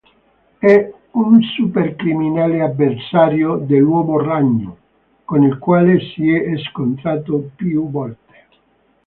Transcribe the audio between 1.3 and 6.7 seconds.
supercriminale avversario dell'Uomo Ragno, con il quale si è